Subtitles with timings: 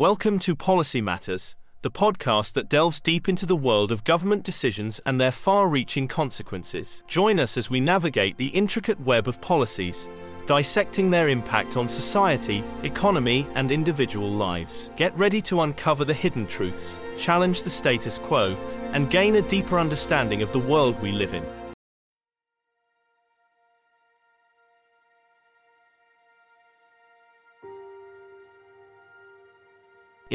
[0.00, 5.00] Welcome to Policy Matters, the podcast that delves deep into the world of government decisions
[5.06, 7.04] and their far reaching consequences.
[7.06, 10.08] Join us as we navigate the intricate web of policies,
[10.46, 14.90] dissecting their impact on society, economy, and individual lives.
[14.96, 18.56] Get ready to uncover the hidden truths, challenge the status quo,
[18.92, 21.46] and gain a deeper understanding of the world we live in.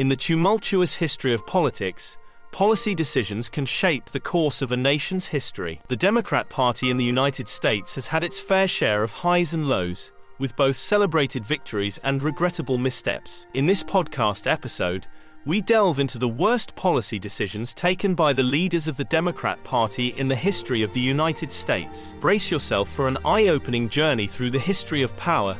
[0.00, 2.16] In the tumultuous history of politics,
[2.52, 5.78] policy decisions can shape the course of a nation's history.
[5.88, 9.68] The Democrat Party in the United States has had its fair share of highs and
[9.68, 13.46] lows, with both celebrated victories and regrettable missteps.
[13.52, 15.06] In this podcast episode,
[15.44, 20.14] we delve into the worst policy decisions taken by the leaders of the Democrat Party
[20.16, 22.14] in the history of the United States.
[22.20, 25.58] Brace yourself for an eye opening journey through the history of power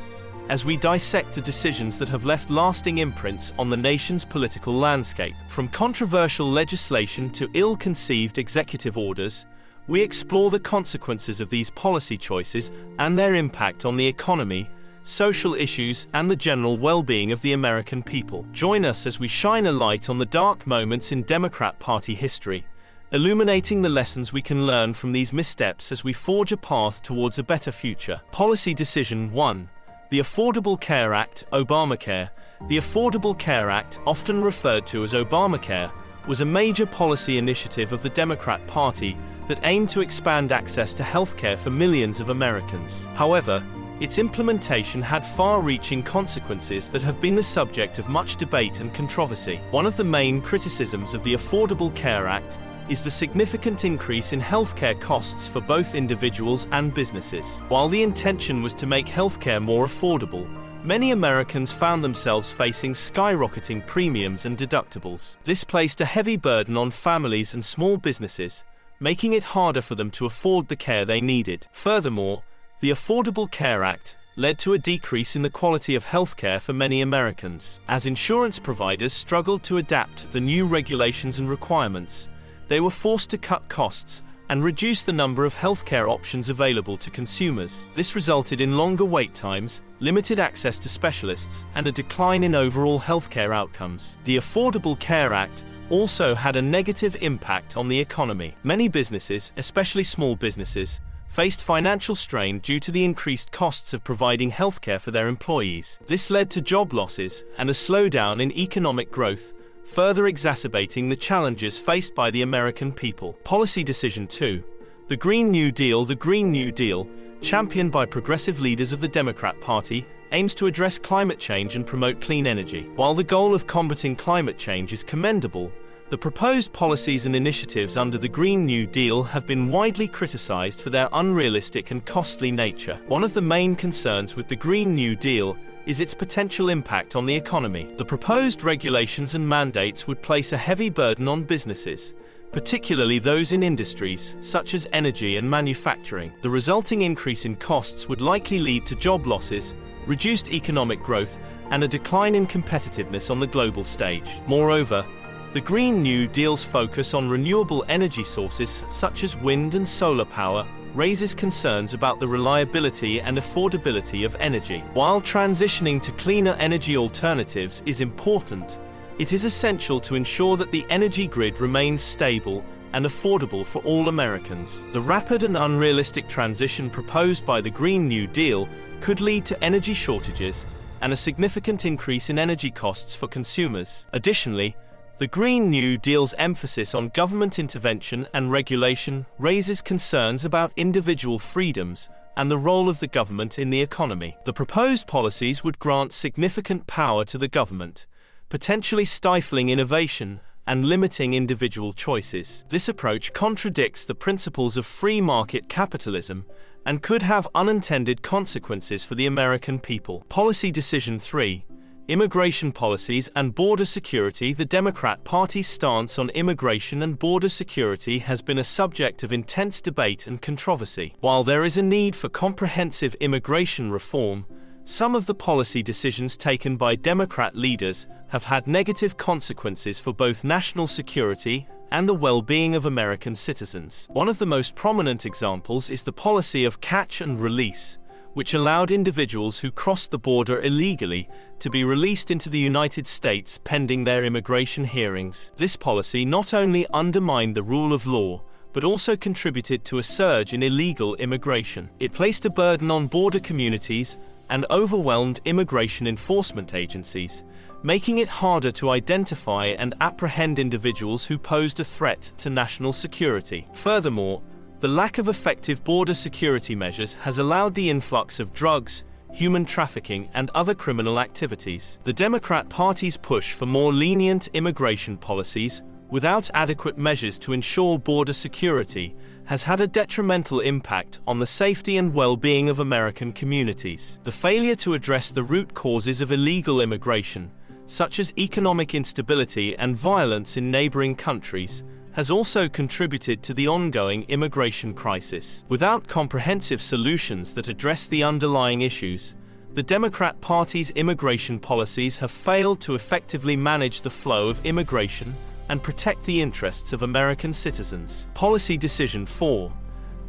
[0.51, 5.33] as we dissect the decisions that have left lasting imprints on the nation's political landscape.
[5.47, 9.45] From controversial legislation to ill conceived executive orders,
[9.87, 14.69] we explore the consequences of these policy choices and their impact on the economy,
[15.05, 18.45] social issues, and the general well being of the American people.
[18.51, 22.65] Join us as we shine a light on the dark moments in Democrat Party history,
[23.13, 27.39] illuminating the lessons we can learn from these missteps as we forge a path towards
[27.39, 28.19] a better future.
[28.33, 29.69] Policy Decision 1
[30.11, 32.29] the Affordable Care Act, Obamacare,
[32.67, 35.89] the Affordable Care Act, often referred to as Obamacare,
[36.27, 39.15] was a major policy initiative of the Democrat Party
[39.47, 43.05] that aimed to expand access to healthcare for millions of Americans.
[43.15, 43.63] However,
[44.01, 48.93] its implementation had far reaching consequences that have been the subject of much debate and
[48.93, 49.61] controversy.
[49.71, 52.57] One of the main criticisms of the Affordable Care Act
[52.91, 57.59] is the significant increase in healthcare costs for both individuals and businesses.
[57.69, 60.45] While the intention was to make healthcare more affordable,
[60.83, 65.37] many Americans found themselves facing skyrocketing premiums and deductibles.
[65.45, 68.65] This placed a heavy burden on families and small businesses,
[68.99, 71.67] making it harder for them to afford the care they needed.
[71.71, 72.43] Furthermore,
[72.81, 76.99] the Affordable Care Act led to a decrease in the quality of healthcare for many
[76.99, 82.27] Americans, as insurance providers struggled to adapt to the new regulations and requirements
[82.71, 87.09] they were forced to cut costs and reduce the number of healthcare options available to
[87.09, 87.85] consumers.
[87.95, 92.97] This resulted in longer wait times, limited access to specialists, and a decline in overall
[92.97, 94.15] healthcare outcomes.
[94.23, 98.55] The Affordable Care Act also had a negative impact on the economy.
[98.63, 104.49] Many businesses, especially small businesses, faced financial strain due to the increased costs of providing
[104.49, 105.99] healthcare for their employees.
[106.07, 109.51] This led to job losses and a slowdown in economic growth
[109.91, 113.33] further exacerbating the challenges faced by the American people.
[113.43, 114.63] Policy Decision 2
[115.09, 117.05] The Green New Deal The Green New Deal,
[117.41, 122.21] championed by progressive leaders of the Democrat Party, aims to address climate change and promote
[122.21, 122.89] clean energy.
[122.95, 125.73] While the goal of combating climate change is commendable,
[126.09, 130.89] the proposed policies and initiatives under the Green New Deal have been widely criticized for
[130.89, 132.97] their unrealistic and costly nature.
[133.07, 137.25] One of the main concerns with the Green New Deal is its potential impact on
[137.25, 137.93] the economy.
[137.97, 142.13] The proposed regulations and mandates would place a heavy burden on businesses,
[142.51, 146.31] particularly those in industries such as energy and manufacturing.
[146.41, 149.73] The resulting increase in costs would likely lead to job losses,
[150.05, 151.37] reduced economic growth,
[151.71, 154.29] and a decline in competitiveness on the global stage.
[154.45, 155.05] Moreover,
[155.53, 160.65] the Green New Deal's focus on renewable energy sources such as wind and solar power
[160.95, 164.79] raises concerns about the reliability and affordability of energy.
[164.93, 168.79] While transitioning to cleaner energy alternatives is important,
[169.19, 172.63] it is essential to ensure that the energy grid remains stable
[172.93, 174.83] and affordable for all Americans.
[174.93, 178.69] The rapid and unrealistic transition proposed by the Green New Deal
[179.01, 180.65] could lead to energy shortages
[181.01, 184.05] and a significant increase in energy costs for consumers.
[184.13, 184.77] Additionally,
[185.21, 192.09] the Green New Deal's emphasis on government intervention and regulation raises concerns about individual freedoms
[192.35, 194.35] and the role of the government in the economy.
[194.45, 198.07] The proposed policies would grant significant power to the government,
[198.49, 202.65] potentially stifling innovation and limiting individual choices.
[202.69, 206.47] This approach contradicts the principles of free market capitalism
[206.83, 210.25] and could have unintended consequences for the American people.
[210.29, 211.63] Policy Decision 3
[212.11, 218.41] Immigration policies and border security The Democrat Party's stance on immigration and border security has
[218.41, 221.15] been a subject of intense debate and controversy.
[221.21, 224.45] While there is a need for comprehensive immigration reform,
[224.83, 230.43] some of the policy decisions taken by Democrat leaders have had negative consequences for both
[230.43, 234.09] national security and the well being of American citizens.
[234.11, 237.99] One of the most prominent examples is the policy of catch and release,
[238.33, 241.29] which allowed individuals who crossed the border illegally
[241.59, 245.51] to be released into the United States pending their immigration hearings.
[245.57, 248.41] This policy not only undermined the rule of law,
[248.73, 251.89] but also contributed to a surge in illegal immigration.
[251.99, 254.17] It placed a burden on border communities
[254.49, 257.43] and overwhelmed immigration enforcement agencies,
[257.83, 263.67] making it harder to identify and apprehend individuals who posed a threat to national security.
[263.73, 264.41] Furthermore,
[264.81, 270.27] the lack of effective border security measures has allowed the influx of drugs, human trafficking,
[270.33, 271.99] and other criminal activities.
[272.03, 278.33] The Democrat Party's push for more lenient immigration policies without adequate measures to ensure border
[278.33, 284.17] security has had a detrimental impact on the safety and well-being of American communities.
[284.23, 287.51] The failure to address the root causes of illegal immigration,
[287.85, 294.23] such as economic instability and violence in neighboring countries, has also contributed to the ongoing
[294.23, 295.65] immigration crisis.
[295.69, 299.35] Without comprehensive solutions that address the underlying issues,
[299.73, 305.33] the Democrat Party's immigration policies have failed to effectively manage the flow of immigration
[305.69, 308.27] and protect the interests of American citizens.
[308.33, 309.71] Policy Decision 4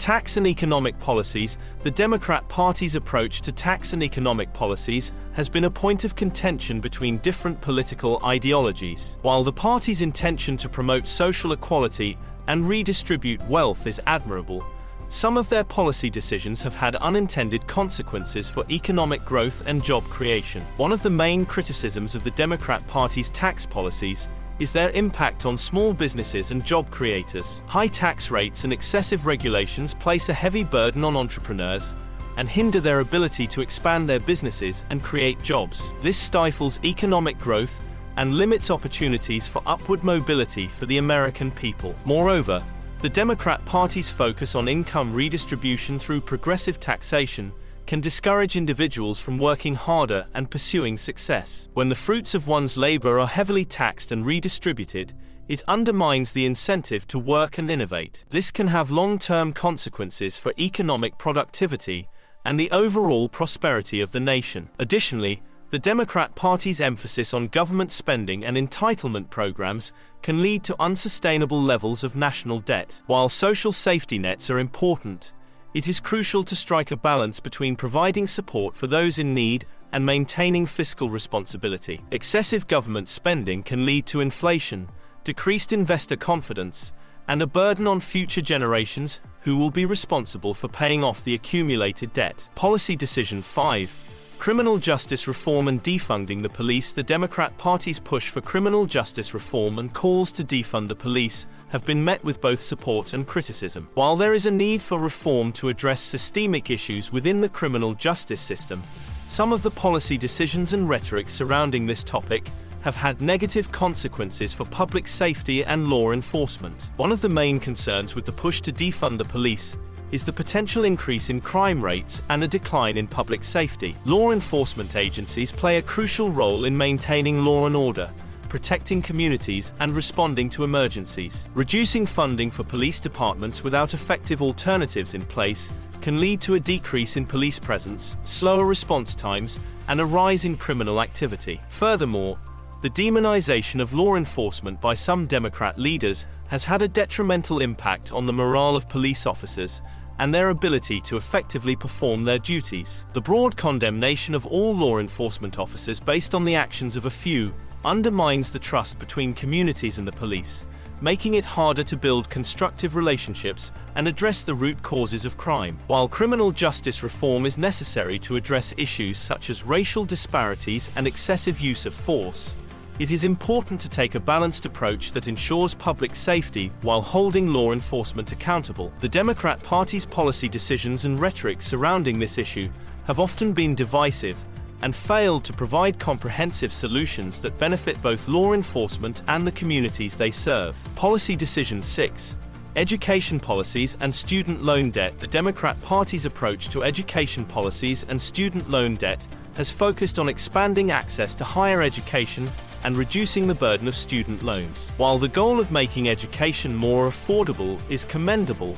[0.03, 5.67] Tax and economic policies The Democrat Party's approach to tax and economic policies has been
[5.67, 9.17] a point of contention between different political ideologies.
[9.23, 12.19] While the party's intention to promote social equality
[12.49, 14.65] and redistribute wealth is admirable,
[15.09, 20.65] some of their policy decisions have had unintended consequences for economic growth and job creation.
[20.79, 24.27] One of the main criticisms of the Democrat Party's tax policies
[24.63, 27.63] is their impact on small businesses and job creators.
[27.67, 31.95] High tax rates and excessive regulations place a heavy burden on entrepreneurs
[32.37, 35.91] and hinder their ability to expand their businesses and create jobs.
[36.01, 37.81] This stifles economic growth
[38.17, 41.95] and limits opportunities for upward mobility for the American people.
[42.05, 42.63] Moreover,
[43.01, 47.53] the Democrat Party's focus on income redistribution through progressive taxation
[47.87, 51.69] can discourage individuals from working harder and pursuing success.
[51.75, 55.13] When the fruits of one's labor are heavily taxed and redistributed,
[55.49, 58.25] it undermines the incentive to work and innovate.
[58.31, 62.09] This can have long term consequences for economic productivity
[62.45, 64.69] and the overall prosperity of the nation.
[64.79, 71.63] Additionally, the Democrat Party's emphasis on government spending and entitlement programs can lead to unsustainable
[71.63, 73.01] levels of national debt.
[73.07, 75.33] While social safety nets are important,
[75.75, 80.05] it is crucial to strike a balance between providing support for those in need and
[80.05, 82.01] maintaining fiscal responsibility.
[82.11, 84.89] Excessive government spending can lead to inflation,
[85.25, 86.93] decreased investor confidence,
[87.29, 92.13] and a burden on future generations who will be responsible for paying off the accumulated
[92.13, 92.49] debt.
[92.55, 94.12] Policy Decision 5
[94.43, 96.93] Criminal justice reform and defunding the police.
[96.93, 101.85] The Democrat Party's push for criminal justice reform and calls to defund the police have
[101.85, 103.89] been met with both support and criticism.
[103.95, 108.41] While there is a need for reform to address systemic issues within the criminal justice
[108.41, 108.83] system,
[109.29, 112.49] some of the policy decisions and rhetoric surrounding this topic
[112.81, 116.91] have had negative consequences for public safety and law enforcement.
[116.97, 119.77] One of the main concerns with the push to defund the police
[120.13, 123.97] is the potential increase in crime rates and a decline in public safety.
[124.05, 128.11] Law enforcement agencies play a crucial role in maintaining law and order,
[128.51, 131.49] protecting communities, and responding to emergencies.
[131.55, 135.71] Reducing funding for police departments without effective alternatives in place
[136.03, 140.57] can lead to a decrease in police presence, slower response times, and a rise in
[140.59, 141.59] criminal activity.
[141.71, 142.39] Furthermore,
[142.83, 148.27] the demonization of law enforcement by some Democrat leaders has had a detrimental impact on
[148.27, 149.81] the morale of police officers
[150.23, 153.07] and their ability to effectively perform their duties.
[153.13, 157.53] The broad condemnation of all law enforcement officers based on the actions of a few
[157.85, 160.65] undermines the trust between communities and the police,
[161.01, 165.77] making it harder to build constructive relationships and address the root causes of crime.
[165.89, 171.59] While criminal justice reform is necessary to address issues such as racial disparities and excessive
[171.59, 172.55] use of force,
[172.99, 177.73] it is important to take a balanced approach that ensures public safety while holding law
[177.73, 178.93] enforcement accountable.
[179.01, 182.69] The Democrat Party's policy decisions and rhetoric surrounding this issue
[183.07, 184.37] have often been divisive
[184.83, 190.31] and failed to provide comprehensive solutions that benefit both law enforcement and the communities they
[190.31, 190.77] serve.
[190.95, 192.37] Policy Decision 6
[192.75, 195.19] Education policies and student loan debt.
[195.21, 200.91] The Democrat Party's approach to education policies and student loan debt has focused on expanding
[200.91, 202.51] access to higher education
[202.85, 204.89] and reducing the burden of student loans.
[204.97, 208.75] While the goal of making education more affordable is commendable,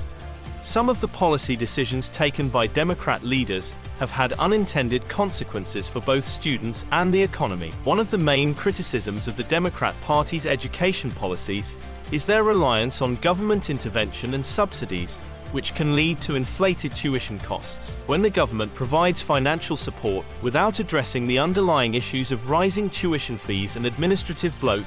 [0.62, 6.26] some of the policy decisions taken by Democrat leaders have had unintended consequences for both
[6.26, 7.70] students and the economy.
[7.84, 11.76] One of the main criticisms of the Democrat Party's education policies
[12.12, 15.20] is their reliance on government intervention and subsidies,
[15.54, 17.98] which can lead to inflated tuition costs.
[18.08, 23.76] When the government provides financial support without addressing the underlying issues of rising tuition fees
[23.76, 24.84] and administrative bloat,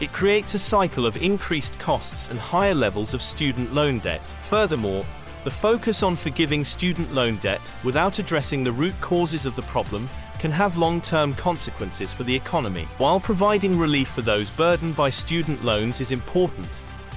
[0.00, 4.20] it creates a cycle of increased costs and higher levels of student loan debt.
[4.42, 5.04] Furthermore,
[5.44, 10.08] the focus on forgiving student loan debt without addressing the root causes of the problem
[10.40, 12.84] can have long-term consequences for the economy.
[12.98, 16.66] While providing relief for those burdened by student loans is important,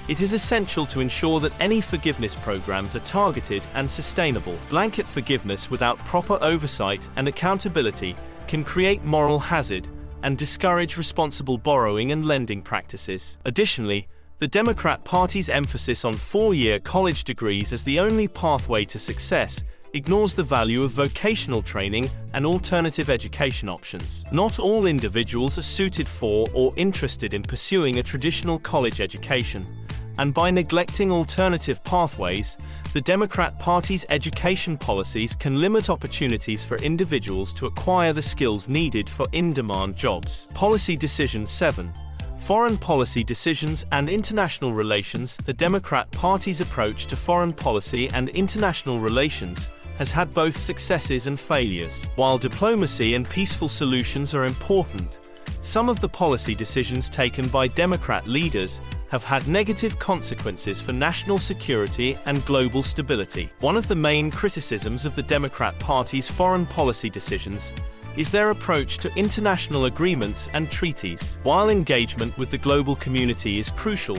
[0.09, 4.57] it is essential to ensure that any forgiveness programs are targeted and sustainable.
[4.69, 8.15] Blanket forgiveness without proper oversight and accountability
[8.47, 9.87] can create moral hazard
[10.23, 13.37] and discourage responsible borrowing and lending practices.
[13.45, 14.07] Additionally,
[14.39, 20.33] the Democrat Party's emphasis on four-year college degrees as the only pathway to success ignores
[20.33, 24.25] the value of vocational training and alternative education options.
[24.31, 29.67] Not all individuals are suited for or interested in pursuing a traditional college education,
[30.17, 32.57] and by neglecting alternative pathways,
[32.93, 39.09] the Democrat Party's education policies can limit opportunities for individuals to acquire the skills needed
[39.09, 40.47] for in-demand jobs.
[40.53, 41.91] Policy Decision 7
[42.39, 48.99] Foreign policy decisions and international relations The Democrat Party's approach to foreign policy and international
[48.99, 52.05] relations has had both successes and failures.
[52.15, 55.19] While diplomacy and peaceful solutions are important,
[55.61, 58.81] some of the policy decisions taken by Democrat leaders
[59.13, 63.47] have had negative consequences for national security and global stability.
[63.59, 67.71] One of the main criticisms of the Democrat Party's foreign policy decisions
[68.17, 71.37] is their approach to international agreements and treaties.
[71.43, 74.17] While engagement with the global community is crucial,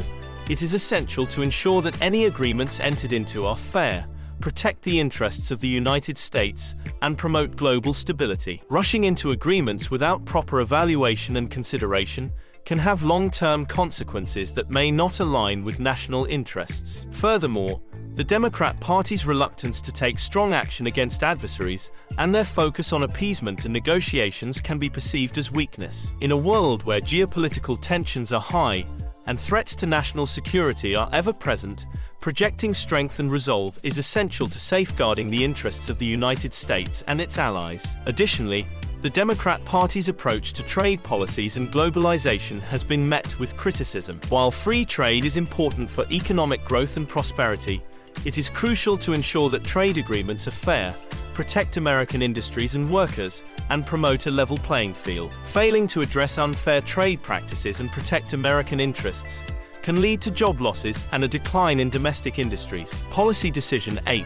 [0.48, 4.06] it is essential to ensure that any agreements entered into are fair,
[4.40, 8.62] protect the interests of the United States, and promote global stability.
[8.68, 12.32] Rushing into agreements without proper evaluation and consideration
[12.64, 17.06] can have long-term consequences that may not align with national interests.
[17.12, 17.80] Furthermore,
[18.14, 23.64] the Democrat Party's reluctance to take strong action against adversaries and their focus on appeasement
[23.64, 26.12] and negotiations can be perceived as weakness.
[26.20, 28.86] In a world where geopolitical tensions are high
[29.26, 31.86] and threats to national security are ever present,
[32.20, 37.20] projecting strength and resolve is essential to safeguarding the interests of the United States and
[37.20, 37.96] its allies.
[38.06, 38.66] Additionally,
[39.04, 44.18] the Democrat Party's approach to trade policies and globalization has been met with criticism.
[44.30, 47.82] While free trade is important for economic growth and prosperity,
[48.24, 50.94] it is crucial to ensure that trade agreements are fair,
[51.34, 55.34] protect American industries and workers, and promote a level playing field.
[55.48, 59.42] Failing to address unfair trade practices and protect American interests
[59.82, 63.02] can lead to job losses and a decline in domestic industries.
[63.10, 64.24] Policy Decision 8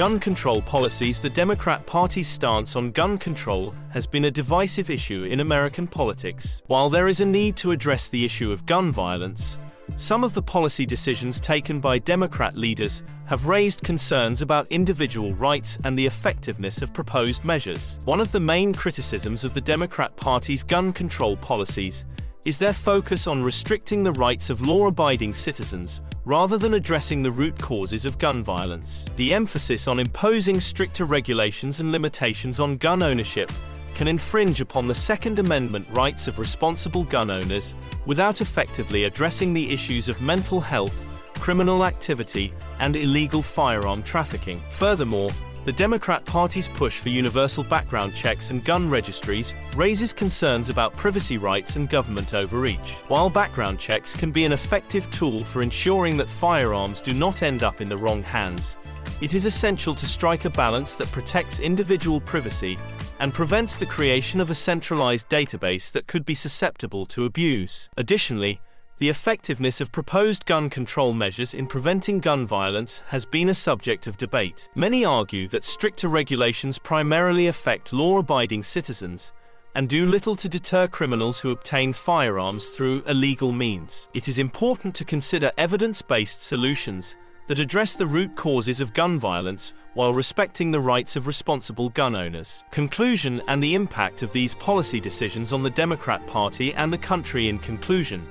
[0.00, 5.24] Gun control policies The Democrat Party's stance on gun control has been a divisive issue
[5.24, 6.62] in American politics.
[6.68, 9.58] While there is a need to address the issue of gun violence,
[9.98, 15.78] some of the policy decisions taken by Democrat leaders have raised concerns about individual rights
[15.84, 17.98] and the effectiveness of proposed measures.
[18.06, 22.06] One of the main criticisms of the Democrat Party's gun control policies
[22.44, 27.58] is their focus on restricting the rights of law-abiding citizens rather than addressing the root
[27.58, 29.06] causes of gun violence.
[29.16, 33.50] The emphasis on imposing stricter regulations and limitations on gun ownership
[33.94, 37.74] can infringe upon the Second Amendment rights of responsible gun owners
[38.06, 44.60] without effectively addressing the issues of mental health, criminal activity, and illegal firearm trafficking.
[44.70, 45.30] Furthermore,
[45.64, 51.36] the Democrat Party's push for universal background checks and gun registries raises concerns about privacy
[51.36, 52.94] rights and government overreach.
[53.08, 57.62] While background checks can be an effective tool for ensuring that firearms do not end
[57.62, 58.78] up in the wrong hands,
[59.20, 62.78] it is essential to strike a balance that protects individual privacy
[63.18, 67.90] and prevents the creation of a centralized database that could be susceptible to abuse.
[67.98, 68.62] Additionally,
[69.00, 74.06] the effectiveness of proposed gun control measures in preventing gun violence has been a subject
[74.06, 74.68] of debate.
[74.74, 79.32] Many argue that stricter regulations primarily affect law-abiding citizens
[79.74, 84.08] and do little to deter criminals who obtain firearms through illegal means.
[84.12, 87.16] It is important to consider evidence-based solutions
[87.46, 92.14] that address the root causes of gun violence while respecting the rights of responsible gun
[92.14, 92.64] owners.
[92.70, 97.48] Conclusion and the impact of these policy decisions on the Democrat Party and the country
[97.48, 98.26] in conclusion.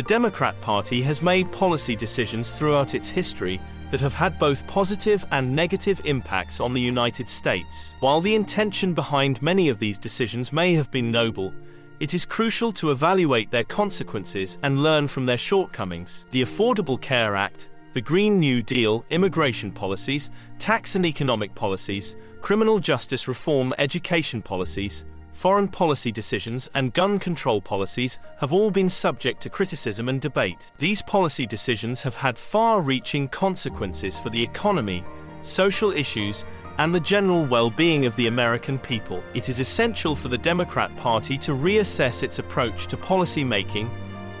[0.00, 5.26] The Democrat Party has made policy decisions throughout its history that have had both positive
[5.30, 7.92] and negative impacts on the United States.
[8.00, 11.52] While the intention behind many of these decisions may have been noble,
[12.00, 16.24] it is crucial to evaluate their consequences and learn from their shortcomings.
[16.30, 22.78] The Affordable Care Act, the Green New Deal, immigration policies, tax and economic policies, criminal
[22.78, 25.04] justice reform, education policies,
[25.40, 30.70] foreign policy decisions, and gun control policies have all been subject to criticism and debate.
[30.76, 35.02] These policy decisions have had far reaching consequences for the economy,
[35.40, 36.44] social issues,
[36.76, 39.22] and the general well being of the American people.
[39.32, 43.90] It is essential for the Democrat Party to reassess its approach to policy making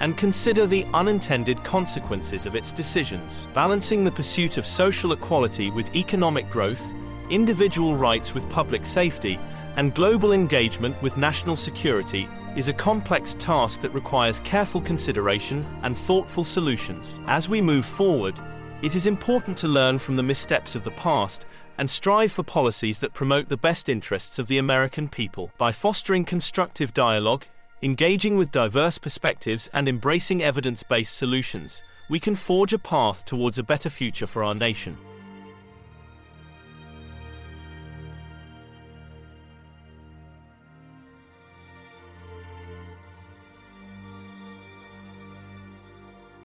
[0.00, 3.46] and consider the unintended consequences of its decisions.
[3.54, 6.92] Balancing the pursuit of social equality with economic growth,
[7.30, 9.38] individual rights with public safety,
[9.76, 15.96] and global engagement with national security is a complex task that requires careful consideration and
[15.96, 17.18] thoughtful solutions.
[17.26, 18.34] As we move forward,
[18.82, 21.46] it is important to learn from the missteps of the past
[21.78, 25.50] and strive for policies that promote the best interests of the American people.
[25.56, 27.46] By fostering constructive dialogue,
[27.82, 33.58] engaging with diverse perspectives, and embracing evidence based solutions, we can forge a path towards
[33.58, 34.96] a better future for our nation.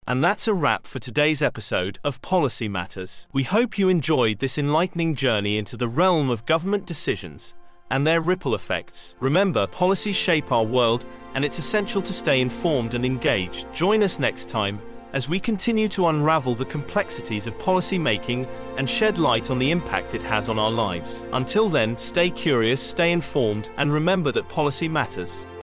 [0.08, 3.26] And that's a wrap for today's episode of Policy Matters.
[3.34, 7.56] We hope you enjoyed this enlightening journey into the realm of government decisions
[7.90, 9.16] and their ripple effects.
[9.20, 13.66] Remember, policies shape our world, and it's essential to stay informed and engaged.
[13.74, 14.80] Join us next time
[15.14, 18.46] as we continue to unravel the complexities of policy making
[18.78, 21.26] and shed light on the impact it has on our lives.
[21.34, 25.48] Until then, stay curious, stay informed, and remember that policy matters.